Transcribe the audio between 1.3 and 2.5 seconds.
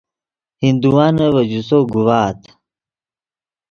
ڤے جوسو گوڤآت